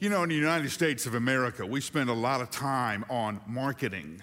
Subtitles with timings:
[0.00, 3.40] You know, in the United States of America, we spend a lot of time on
[3.46, 4.20] marketing.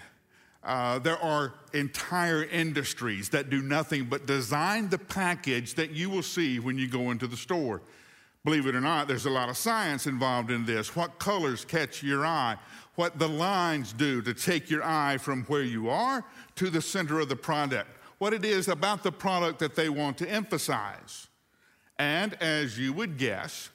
[0.62, 6.22] Uh, there are entire industries that do nothing but design the package that you will
[6.22, 7.80] see when you go into the store.
[8.44, 10.94] Believe it or not, there's a lot of science involved in this.
[10.94, 12.58] What colors catch your eye?
[12.94, 16.22] What the lines do to take your eye from where you are
[16.56, 17.88] to the center of the product.
[18.18, 21.28] What it is about the product that they want to emphasize.
[21.98, 23.70] And as you would guess,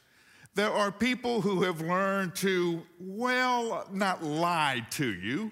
[0.57, 5.51] there are people who have learned to, well, not lie to you.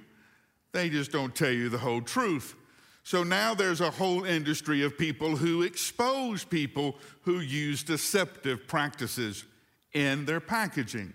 [0.72, 2.56] They just don't tell you the whole truth.
[3.04, 9.46] So now there's a whole industry of people who expose people who use deceptive practices
[9.94, 11.14] in their packaging.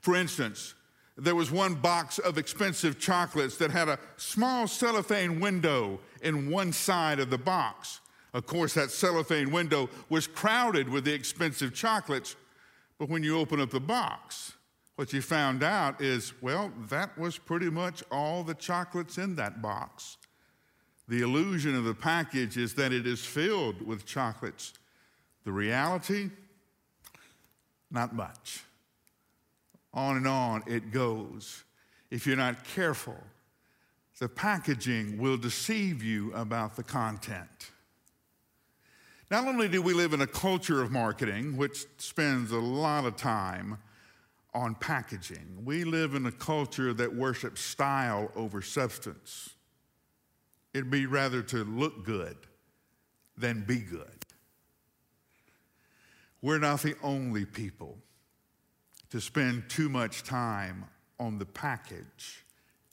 [0.00, 0.74] For instance,
[1.16, 6.72] there was one box of expensive chocolates that had a small cellophane window in one
[6.72, 8.00] side of the box.
[8.34, 12.34] Of course, that cellophane window was crowded with the expensive chocolates,
[13.00, 14.52] but when you open up the box,
[14.96, 19.62] what you found out is, well, that was pretty much all the chocolates in that
[19.62, 20.18] box.
[21.08, 24.74] The illusion of the package is that it is filled with chocolates.
[25.44, 26.28] The reality,
[27.90, 28.64] not much.
[29.94, 31.64] On and on it goes.
[32.10, 33.16] If you're not careful,
[34.18, 37.70] the packaging will deceive you about the content.
[39.30, 43.16] Not only do we live in a culture of marketing, which spends a lot of
[43.16, 43.78] time
[44.52, 49.50] on packaging, we live in a culture that worships style over substance.
[50.74, 52.36] It'd be rather to look good
[53.36, 54.24] than be good.
[56.42, 57.98] We're not the only people
[59.10, 60.86] to spend too much time
[61.20, 62.44] on the package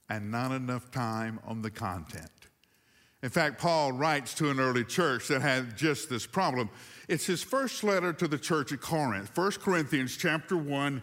[0.09, 2.36] and not enough time on the content.
[3.23, 6.69] In fact, Paul writes to an early church that had just this problem.
[7.07, 11.01] It's his first letter to the church at Corinth, 1 Corinthians chapter 1,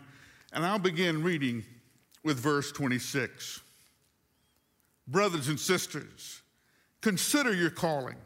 [0.52, 1.64] and I'll begin reading
[2.22, 3.60] with verse 26.
[5.08, 6.42] Brothers and sisters,
[7.04, 8.16] Consider your calling.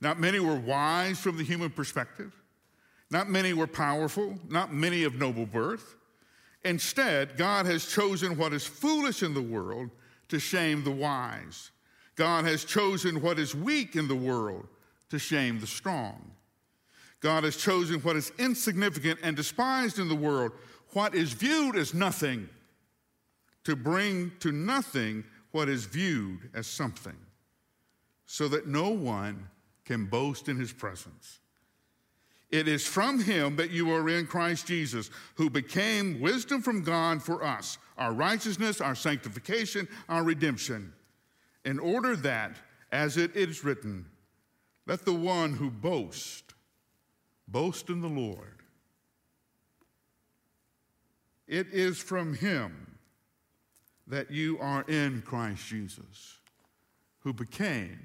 [0.00, 2.32] Not many were wise from the human perspective.
[3.10, 4.38] Not many were powerful.
[4.48, 5.96] Not many of noble birth.
[6.62, 9.90] Instead, God has chosen what is foolish in the world
[10.28, 11.72] to shame the wise.
[12.16, 14.66] God has chosen what is weak in the world
[15.10, 16.30] to shame the strong.
[17.20, 20.52] God has chosen what is insignificant and despised in the world,
[20.92, 22.48] what is viewed as nothing,
[23.64, 27.16] to bring to nothing what is viewed as something
[28.26, 29.48] so that no one
[29.84, 31.40] can boast in his presence.
[32.50, 37.22] It is from him that you are in Christ Jesus, who became wisdom from God
[37.22, 40.92] for us, our righteousness, our sanctification, our redemption,
[41.64, 42.56] in order that,
[42.92, 44.06] as it is written,
[44.86, 46.42] let the one who boasts
[47.48, 48.62] boast in the Lord.
[51.46, 52.98] It is from him
[54.06, 56.38] that you are in Christ Jesus,
[57.20, 57.98] who became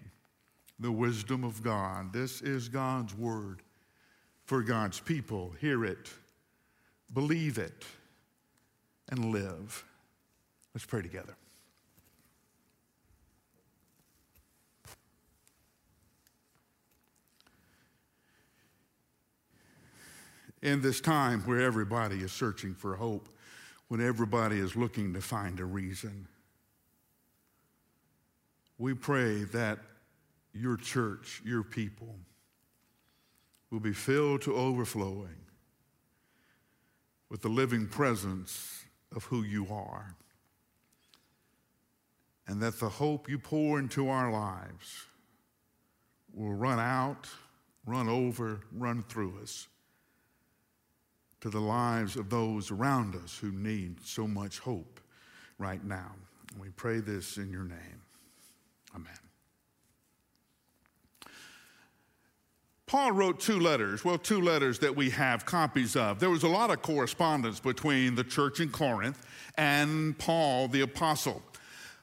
[0.80, 2.14] the wisdom of God.
[2.14, 3.62] This is God's word
[4.46, 5.54] for God's people.
[5.60, 6.10] Hear it,
[7.14, 7.86] believe it,
[9.10, 9.84] and live.
[10.74, 11.36] Let's pray together.
[20.62, 23.30] In this time where everybody is searching for hope,
[23.88, 26.28] when everybody is looking to find a reason,
[28.78, 29.80] we pray that
[30.54, 32.16] your church, your people,
[33.72, 35.36] will be filled to overflowing
[37.30, 38.84] with the living presence
[39.16, 40.16] of who you are.
[42.48, 45.06] And that the hope you pour into our lives
[46.34, 47.30] will run out,
[47.86, 49.68] run over, run through us
[51.42, 55.00] to the lives of those around us who need so much hope
[55.58, 56.12] right now.
[56.52, 58.02] And we pray this in your name.
[58.96, 59.14] Amen.
[62.88, 66.20] Paul wrote two letters, well, two letters that we have copies of.
[66.20, 69.24] There was a lot of correspondence between the church in Corinth
[69.58, 71.44] and Paul the apostle.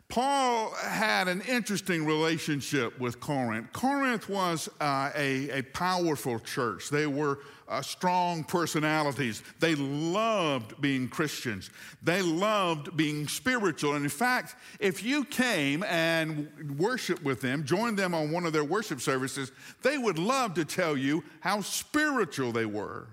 [0.09, 3.73] Paul had an interesting relationship with Corinth.
[3.73, 6.91] Corinth was uh, a, a powerful church.
[6.91, 9.43] They were uh, strong personalities.
[9.59, 11.71] They loved being Christians.
[12.05, 13.95] They loved being spiritual.
[13.95, 18.53] And in fact, if you came and worshiped with them, joined them on one of
[18.53, 19.51] their worship services,
[19.83, 23.09] they would love to tell you how spiritual they were.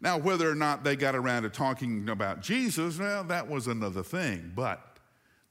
[0.00, 4.02] Now, whether or not they got around to talking about Jesus, well, that was another
[4.02, 4.52] thing.
[4.54, 4.87] But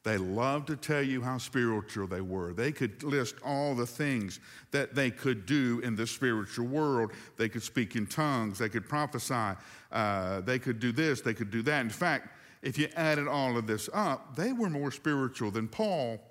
[0.07, 2.53] They loved to tell you how spiritual they were.
[2.53, 4.39] They could list all the things
[4.71, 7.11] that they could do in the spiritual world.
[7.35, 9.59] They could speak in tongues, they could prophesy,
[9.91, 11.81] uh, they could do this, they could do that.
[11.81, 12.29] In fact,
[12.61, 16.21] if you added all of this up, they were more spiritual than Paul.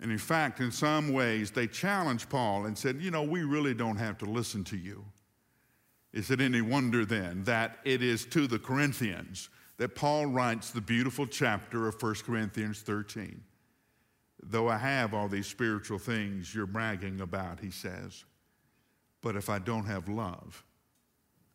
[0.00, 3.72] And in fact, in some ways, they challenged Paul and said, You know, we really
[3.72, 5.04] don't have to listen to you.
[6.12, 10.80] Is it any wonder then that it is to the Corinthians that Paul writes the
[10.80, 13.42] beautiful chapter of 1 Corinthians 13?
[14.42, 18.24] Though I have all these spiritual things you're bragging about, he says,
[19.22, 20.64] but if I don't have love,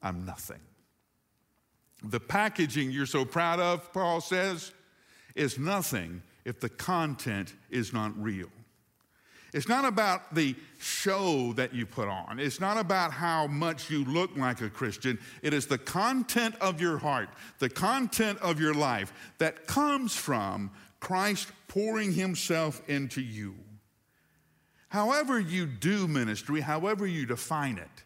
[0.02, 0.60] I'm nothing.
[2.04, 4.74] The packaging you're so proud of, Paul says,
[5.36, 8.50] is nothing if the content is not real.
[9.54, 12.40] It's not about the show that you put on.
[12.40, 15.20] It's not about how much you look like a Christian.
[15.42, 20.72] It is the content of your heart, the content of your life that comes from
[21.02, 23.56] Christ pouring himself into you.
[24.88, 28.04] However, you do ministry, however, you define it,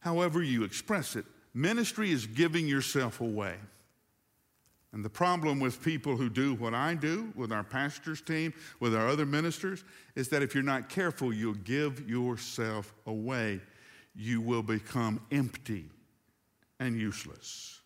[0.00, 3.56] however, you express it, ministry is giving yourself away.
[4.96, 8.94] And the problem with people who do what I do, with our pastors' team, with
[8.94, 9.84] our other ministers,
[10.14, 13.60] is that if you're not careful, you'll give yourself away.
[14.14, 15.90] You will become empty
[16.80, 17.82] and useless.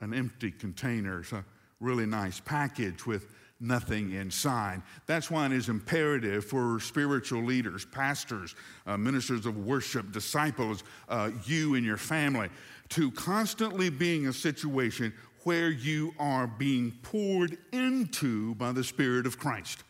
[0.00, 1.44] An empty container is a
[1.80, 3.26] really nice package with
[3.58, 4.82] nothing inside.
[5.06, 8.54] That's why it is imperative for spiritual leaders, pastors,
[8.86, 12.50] uh, ministers of worship, disciples, uh, you and your family,
[12.90, 15.12] to constantly be in a situation
[15.44, 19.84] where you are being poured into by the Spirit of Christ.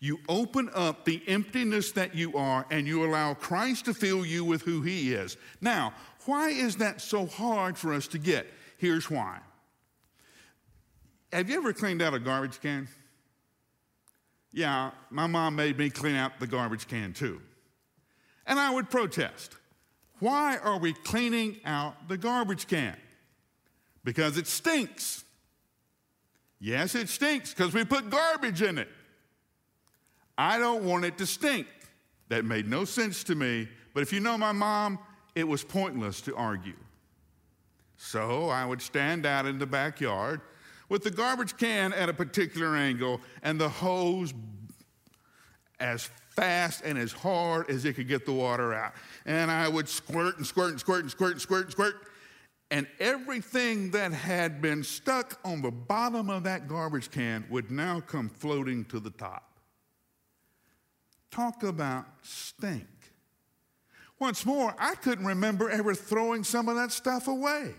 [0.00, 4.44] You open up the emptiness that you are and you allow Christ to fill you
[4.44, 5.36] with who He is.
[5.60, 5.94] Now,
[6.24, 8.46] why is that so hard for us to get?
[8.78, 9.38] Here's why.
[11.32, 12.88] Have you ever cleaned out a garbage can?
[14.52, 17.40] Yeah, my mom made me clean out the garbage can too.
[18.46, 19.56] And I would protest.
[20.18, 22.96] Why are we cleaning out the garbage can?
[24.04, 25.24] Because it stinks.
[26.60, 28.88] Yes, it stinks because we put garbage in it.
[30.38, 31.66] I don't want it to stink.
[32.28, 34.98] That made no sense to me, but if you know my mom,
[35.34, 36.76] it was pointless to argue.
[37.96, 40.40] So I would stand out in the backyard
[40.88, 44.32] with the garbage can at a particular angle and the hose
[45.78, 48.92] as fast and as hard as it could get the water out.
[49.26, 52.11] And I would squirt and squirt and squirt and squirt and squirt and squirt
[52.72, 58.00] and everything that had been stuck on the bottom of that garbage can would now
[58.00, 59.58] come floating to the top.
[61.30, 62.86] Talk about stink.
[64.18, 67.74] Once more, I couldn't remember ever throwing some of that stuff away.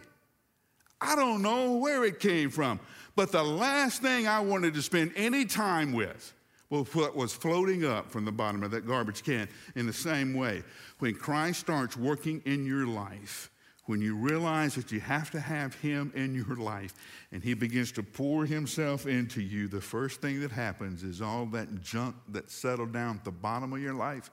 [1.01, 2.79] I don't know where it came from,
[3.15, 6.35] but the last thing I wanted to spend any time with
[6.69, 9.49] was what was floating up from the bottom of that garbage can.
[9.75, 10.61] In the same way,
[10.99, 13.49] when Christ starts working in your life,
[13.85, 16.93] when you realize that you have to have Him in your life
[17.31, 21.45] and He begins to pour Himself into you, the first thing that happens is all
[21.47, 24.31] that junk that settled down at the bottom of your life,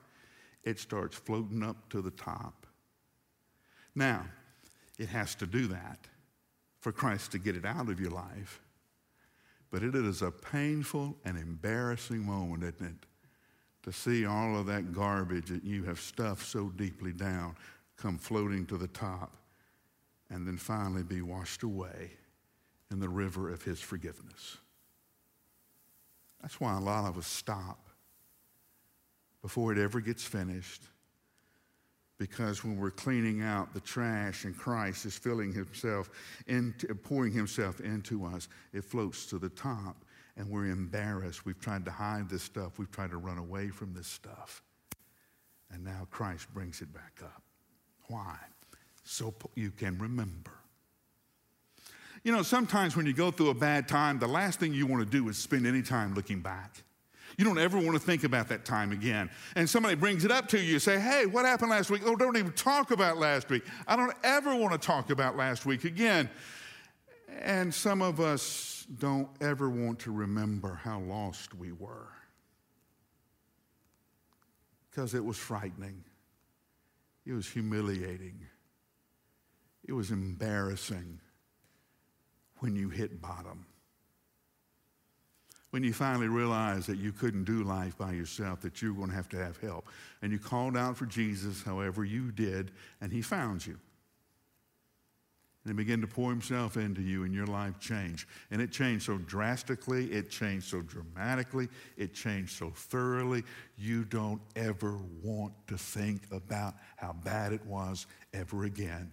[0.63, 2.65] it starts floating up to the top.
[3.93, 4.25] Now,
[4.97, 5.99] it has to do that
[6.79, 8.61] for Christ to get it out of your life.
[9.69, 13.05] But it is a painful and embarrassing moment, isn't it?
[13.83, 17.55] To see all of that garbage that you have stuffed so deeply down
[17.97, 19.40] come floating to the top
[20.31, 22.11] and then finally be washed away
[22.89, 24.57] in the river of his forgiveness.
[26.41, 27.89] That's why a lot of us stop
[29.41, 30.81] before it ever gets finished.
[32.17, 36.09] Because when we're cleaning out the trash and Christ is filling himself,
[36.47, 40.05] into, pouring himself into us, it floats to the top
[40.37, 41.45] and we're embarrassed.
[41.45, 44.61] We've tried to hide this stuff, we've tried to run away from this stuff.
[45.71, 47.41] And now Christ brings it back up.
[48.07, 48.37] Why?
[49.03, 50.51] So you can remember.
[52.23, 55.03] You know, sometimes when you go through a bad time, the last thing you want
[55.03, 56.83] to do is spend any time looking back.
[57.37, 59.29] You don't ever want to think about that time again.
[59.55, 62.01] And somebody brings it up to you, say, hey, what happened last week?
[62.05, 63.63] Oh, don't even talk about last week.
[63.87, 66.29] I don't ever want to talk about last week again.
[67.41, 72.09] And some of us don't ever want to remember how lost we were
[74.89, 76.03] because it was frightening,
[77.25, 78.39] it was humiliating.
[79.91, 81.19] It was embarrassing
[82.59, 83.65] when you hit bottom.
[85.71, 89.09] When you finally realized that you couldn't do life by yourself, that you were going
[89.09, 89.89] to have to have help.
[90.21, 92.71] And you called out for Jesus however you did,
[93.01, 93.77] and he found you.
[95.65, 98.29] And he began to pour himself into you, and your life changed.
[98.49, 101.67] And it changed so drastically, it changed so dramatically,
[101.97, 103.43] it changed so thoroughly,
[103.77, 109.11] you don't ever want to think about how bad it was ever again.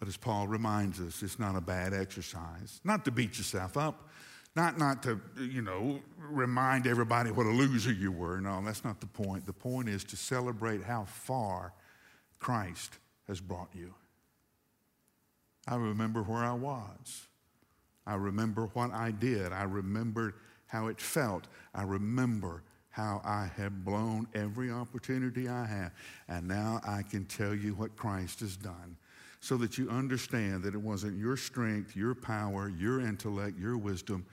[0.00, 2.80] But as Paul reminds us, it's not a bad exercise.
[2.82, 4.08] Not to beat yourself up,
[4.56, 8.40] not, not to, you know, remind everybody what a loser you were.
[8.40, 9.46] No, that's not the point.
[9.46, 11.74] The point is to celebrate how far
[12.38, 13.94] Christ has brought you.
[15.68, 17.26] I remember where I was.
[18.06, 19.52] I remember what I did.
[19.52, 20.34] I remember
[20.66, 21.46] how it felt.
[21.74, 25.92] I remember how I have blown every opportunity I have.
[26.26, 28.96] And now I can tell you what Christ has done
[29.40, 34.26] so that you understand that it wasn't your strength, your power, your intellect, your wisdom.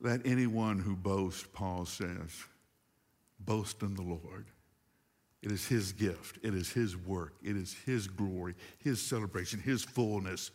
[0.00, 2.44] Let anyone who boasts, Paul says,
[3.40, 4.46] boast in the Lord.
[5.42, 9.82] It is His gift, it is His work, it is His glory, His celebration, His
[9.82, 10.50] fullness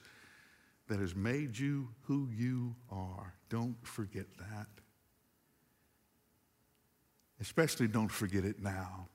[0.88, 3.34] that has made you who you are.
[3.50, 4.68] Don't forget that.
[7.40, 9.08] Especially don't forget it now.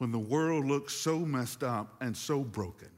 [0.00, 2.88] When the world looks so messed up and so broken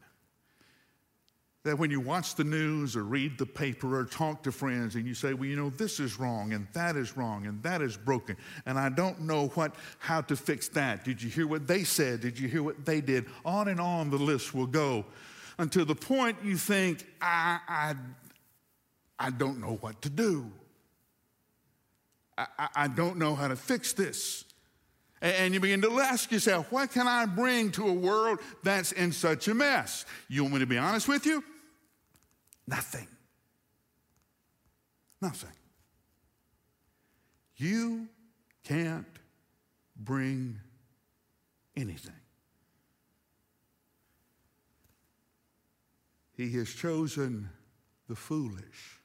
[1.64, 5.04] that when you watch the news or read the paper or talk to friends and
[5.04, 7.97] you say, well, you know, this is wrong and that is wrong and that is
[7.97, 11.04] broken and I don't know what, how to fix that.
[11.04, 12.21] Did you hear what they said?
[12.21, 13.26] Did you hear what they did?
[13.44, 15.04] On and on the list will go
[15.59, 17.94] until the point you think, I, I,
[19.18, 20.52] I don't know what to do.
[22.38, 24.44] I, I don't know how to fix this.
[25.23, 29.12] And you begin to ask yourself, what can I bring to a world that's in
[29.12, 30.05] such a mess?
[30.29, 31.45] You want me to be honest with you?
[32.67, 33.07] Nothing.
[35.21, 35.52] Nothing.
[37.57, 38.09] You
[38.64, 39.07] can't
[39.97, 40.59] bring
[41.76, 42.12] anything.
[46.37, 47.49] He has chosen
[48.09, 48.99] the foolish.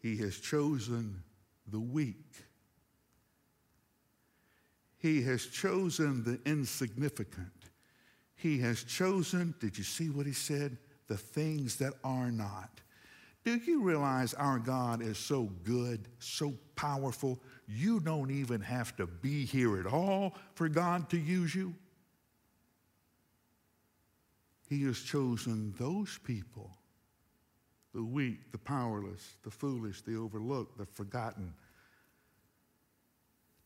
[0.00, 1.22] He has chosen
[1.66, 2.47] the weak.
[4.98, 7.52] He has chosen the insignificant.
[8.34, 10.76] He has chosen, did you see what he said?
[11.08, 12.70] the things that are not.
[13.44, 19.06] Do you realize our God is so good, so powerful, you don't even have to
[19.06, 21.74] be here at all for God to use you?
[24.68, 26.70] He has chosen those people
[27.94, 31.54] the weak, the powerless, the foolish, the overlooked, the forgotten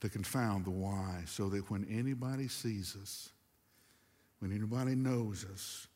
[0.03, 3.31] to confound the wise, so that when anybody sees us,
[4.41, 5.87] when anybody knows us,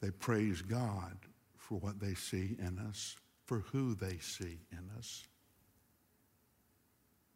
[0.00, 1.18] they praise God
[1.58, 5.28] for what they see in us, for who they see in us.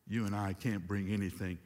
[0.08, 1.58] You and I can't bring anything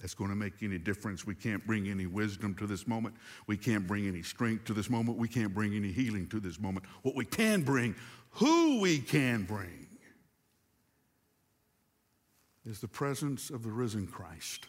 [0.00, 1.26] that's going to make any difference.
[1.26, 3.14] We can't bring any wisdom to this moment.
[3.46, 5.18] We can't bring any strength to this moment.
[5.18, 6.86] We can't bring any healing to this moment.
[7.02, 7.94] What we can bring,
[8.30, 9.79] who we can bring,
[12.70, 14.68] is the presence of the risen Christ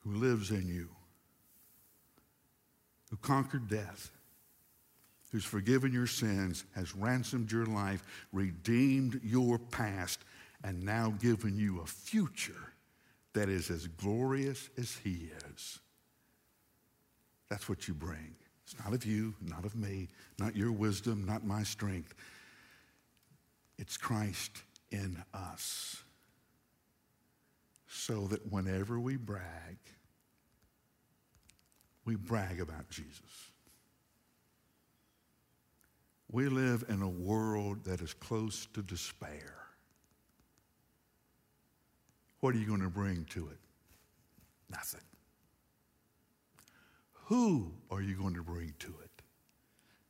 [0.00, 0.88] who lives in you
[3.10, 4.10] who conquered death,
[5.30, 8.02] who's forgiven your sins, has ransomed your life,
[8.32, 10.20] redeemed your past,
[10.64, 12.72] and now given you a future
[13.34, 15.78] that is as glorious as He is.
[17.48, 18.34] That's what you bring.
[18.64, 22.14] It's not of you, not of me, not your wisdom, not my strength.
[23.78, 24.62] It's Christ
[24.96, 26.02] in us.
[27.88, 29.78] So that whenever we brag,
[32.04, 33.50] we brag about Jesus.
[36.30, 39.54] We live in a world that is close to despair.
[42.40, 43.58] What are you going to bring to it?
[44.70, 45.00] Nothing.
[47.24, 49.16] Who are you going to bring to it?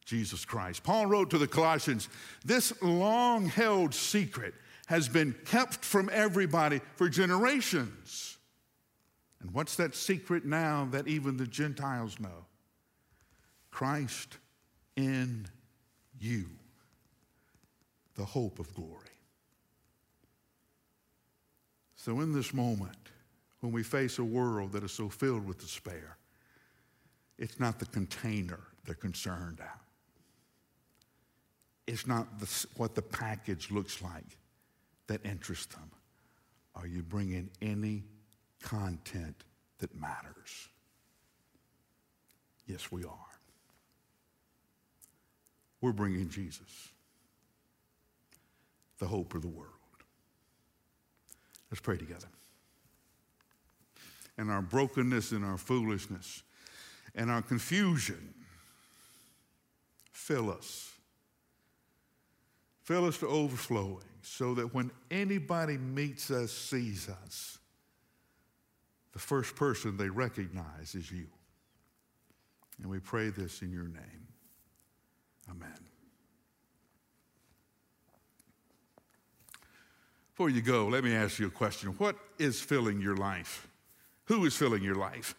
[0.04, 0.84] Jesus Christ.
[0.84, 2.08] Paul wrote to the Colossians
[2.44, 4.54] this long held secret
[4.86, 8.38] has been kept from everybody for generations.
[9.40, 12.46] And what's that secret now that even the Gentiles know?
[13.70, 14.38] Christ
[14.96, 15.46] in
[16.18, 16.46] you,
[18.14, 19.02] the hope of glory.
[21.96, 22.96] So, in this moment,
[23.60, 26.16] when we face a world that is so filled with despair,
[27.38, 29.80] it's not the container they're concerned about.
[31.86, 34.38] It's not the, what the package looks like
[35.06, 35.90] that interests them.
[36.74, 38.04] Are you bringing any
[38.62, 39.44] content
[39.78, 40.68] that matters.
[42.66, 43.10] Yes, we are.
[45.80, 46.88] We're bringing Jesus,
[48.98, 49.70] the hope of the world.
[51.70, 52.28] Let's pray together.
[54.38, 56.42] And our brokenness and our foolishness,
[57.14, 58.34] and our confusion.
[60.12, 60.90] Fill us.
[62.82, 67.58] Fill us to overflowing so that when anybody meets us, sees us,
[69.12, 71.26] the first person they recognize is you.
[72.82, 74.26] And we pray this in your name.
[75.48, 75.78] Amen.
[80.32, 81.90] Before you go, let me ask you a question.
[81.96, 83.68] What is filling your life?
[84.24, 85.36] Who is filling your life?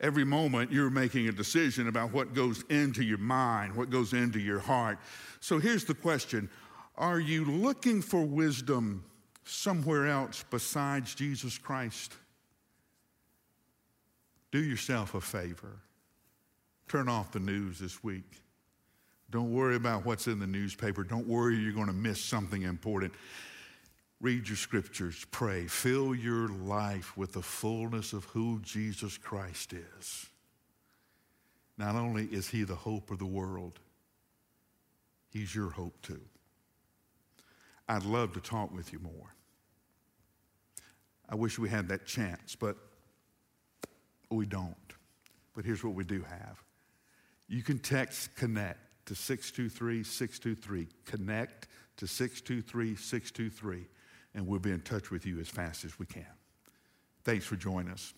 [0.00, 4.40] Every moment you're making a decision about what goes into your mind, what goes into
[4.40, 4.98] your heart.
[5.40, 6.48] So here's the question
[6.98, 9.04] Are you looking for wisdom
[9.44, 12.12] somewhere else besides Jesus Christ?
[14.50, 15.78] Do yourself a favor.
[16.88, 18.42] Turn off the news this week.
[19.30, 21.04] Don't worry about what's in the newspaper.
[21.04, 23.12] Don't worry you're going to miss something important.
[24.20, 30.26] Read your scriptures, pray, fill your life with the fullness of who Jesus Christ is.
[31.76, 33.78] Not only is he the hope of the world,
[35.30, 36.22] he's your hope too.
[37.88, 39.34] I'd love to talk with you more.
[41.28, 42.76] I wish we had that chance, but
[44.30, 44.74] we don't.
[45.54, 46.62] But here's what we do have
[47.48, 50.88] you can text connect to 623 623.
[51.06, 53.86] Connect to 623 623
[54.34, 56.26] and we'll be in touch with you as fast as we can.
[57.24, 58.12] Thanks for joining us.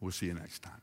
[0.00, 0.80] We'll see you next time.